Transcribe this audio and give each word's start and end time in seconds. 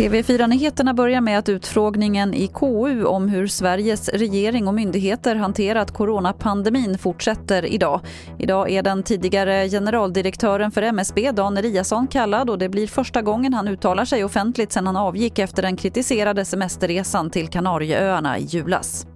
TV4-nyheterna 0.00 0.94
börjar 0.94 1.20
med 1.20 1.38
att 1.38 1.48
utfrågningen 1.48 2.34
i 2.34 2.46
KU 2.46 3.04
om 3.04 3.28
hur 3.28 3.46
Sveriges 3.46 4.08
regering 4.08 4.68
och 4.68 4.74
myndigheter 4.74 5.36
hanterat 5.36 5.90
coronapandemin 5.90 6.98
fortsätter 6.98 7.64
idag. 7.64 8.00
Idag 8.38 8.70
är 8.70 8.82
den 8.82 9.02
tidigare 9.02 9.68
generaldirektören 9.68 10.70
för 10.70 10.82
MSB, 10.82 11.32
Dan 11.32 11.56
Eliasson, 11.56 12.06
kallad 12.06 12.50
och 12.50 12.58
det 12.58 12.68
blir 12.68 12.86
första 12.86 13.22
gången 13.22 13.54
han 13.54 13.68
uttalar 13.68 14.04
sig 14.04 14.24
offentligt 14.24 14.72
sedan 14.72 14.86
han 14.86 14.96
avgick 14.96 15.38
efter 15.38 15.62
den 15.62 15.76
kritiserade 15.76 16.44
semesterresan 16.44 17.30
till 17.30 17.48
Kanarieöarna 17.48 18.38
i 18.38 18.44
julas. 18.44 19.06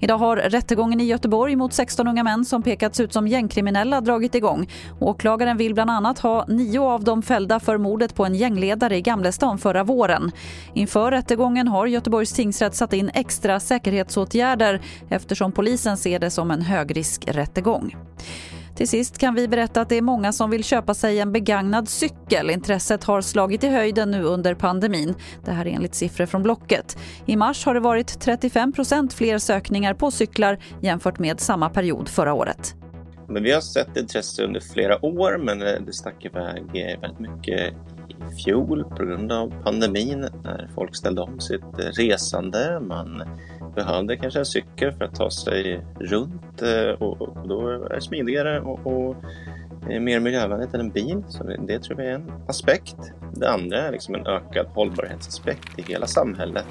Idag 0.00 0.18
har 0.18 0.36
rättegången 0.36 1.00
i 1.00 1.04
Göteborg 1.04 1.56
mot 1.56 1.72
16 1.72 2.08
unga 2.08 2.22
män 2.24 2.44
som 2.44 2.62
pekats 2.62 3.00
ut 3.00 3.12
som 3.12 3.28
gängkriminella 3.28 4.00
dragit 4.00 4.34
igång. 4.34 4.68
Åklagaren 5.00 5.56
vill 5.56 5.74
bland 5.74 5.90
annat 5.90 6.18
ha 6.18 6.44
nio 6.48 6.80
av 6.80 7.04
dem 7.04 7.22
fällda 7.22 7.60
för 7.60 7.78
mordet 7.78 8.14
på 8.14 8.24
en 8.24 8.34
gängledare 8.34 8.96
i 8.96 9.00
Gamlestan 9.00 9.58
förra 9.58 9.84
våren. 9.84 10.32
Inför 10.74 11.10
rättegången 11.10 11.68
har 11.68 11.86
Göteborgs 11.86 12.32
tingsrätt 12.32 12.74
satt 12.74 12.92
in 12.92 13.10
extra 13.14 13.60
säkerhetsåtgärder 13.60 14.80
eftersom 15.10 15.52
polisen 15.52 15.96
ser 15.96 16.18
det 16.18 16.30
som 16.30 16.50
en 16.50 16.62
högriskrättegång. 16.62 17.96
Till 18.78 18.88
sist 18.88 19.18
kan 19.18 19.34
vi 19.34 19.48
berätta 19.48 19.80
att 19.80 19.88
det 19.88 19.96
är 19.96 20.02
många 20.02 20.32
som 20.32 20.50
vill 20.50 20.64
köpa 20.64 20.94
sig 20.94 21.20
en 21.20 21.32
begagnad 21.32 21.88
cykel. 21.88 22.50
Intresset 22.50 23.04
har 23.04 23.20
slagit 23.20 23.64
i 23.64 23.68
höjden 23.68 24.10
nu 24.10 24.22
under 24.22 24.54
pandemin. 24.54 25.14
Det 25.44 25.50
här 25.50 25.66
är 25.66 25.70
enligt 25.70 25.94
siffror 25.94 26.26
från 26.26 26.42
Blocket. 26.42 26.98
I 27.26 27.36
mars 27.36 27.66
har 27.66 27.74
det 27.74 27.80
varit 27.80 28.26
35% 28.26 29.14
fler 29.14 29.38
sökningar 29.38 29.94
på 29.94 30.10
cyklar 30.10 30.58
jämfört 30.82 31.18
med 31.18 31.40
samma 31.40 31.68
period 31.68 32.08
förra 32.08 32.34
året. 32.34 32.74
Men 33.28 33.42
vi 33.42 33.52
har 33.52 33.60
sett 33.60 33.96
intresse 33.96 34.44
under 34.44 34.60
flera 34.60 35.04
år 35.04 35.38
men 35.38 35.62
eh, 35.62 35.80
det 35.86 35.92
stack 35.92 36.24
iväg 36.24 36.64
eh, 36.74 37.00
väldigt 37.00 37.20
mycket 37.20 37.74
i 38.08 38.42
fjol 38.44 38.84
på 38.84 39.04
grund 39.04 39.32
av 39.32 39.62
pandemin 39.64 40.20
när 40.44 40.70
folk 40.74 40.96
ställde 40.96 41.20
om 41.20 41.40
sitt 41.40 41.78
eh, 41.78 41.84
resande. 41.84 42.80
Man 42.80 43.22
behövde 43.84 44.16
kanske 44.16 44.38
en 44.38 44.46
cykel 44.46 44.92
för 44.92 45.04
att 45.04 45.14
ta 45.14 45.30
sig 45.30 45.80
runt 46.00 46.62
eh, 46.62 47.02
och, 47.02 47.48
då 47.48 47.68
är 47.68 47.94
det 47.94 48.00
smidigare 48.00 48.60
och, 48.60 48.86
och 48.86 49.16
mer 50.00 50.20
miljövänligt 50.20 50.74
än 50.74 50.80
en 50.80 50.90
bil. 50.90 51.22
Så 51.28 51.44
det, 51.44 51.56
det 51.66 51.78
tror 51.78 52.00
jag 52.00 52.10
är 52.10 52.14
en 52.14 52.32
aspekt. 52.48 52.96
Det 53.34 53.50
andra 53.50 53.78
är 53.78 53.92
liksom 53.92 54.14
en 54.14 54.26
ökad 54.26 54.66
hållbarhetsaspekt 54.66 55.78
i 55.78 55.82
hela 55.82 56.06
samhället. 56.06 56.64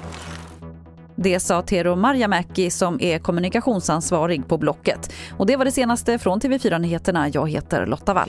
Det 1.16 1.40
sa 1.40 1.62
Tero 1.62 1.96
Marjamäki 1.96 2.70
som 2.70 3.00
är 3.00 3.18
kommunikationsansvarig 3.18 4.48
på 4.48 4.58
Blocket. 4.58 5.12
Och 5.38 5.46
det 5.46 5.56
var 5.56 5.64
det 5.64 5.72
senaste 5.72 6.18
från 6.18 6.40
TV4 6.40 6.78
Nyheterna. 6.78 7.28
Jag 7.28 7.50
heter 7.50 7.86
Lotta 7.86 8.14
Wall. 8.14 8.28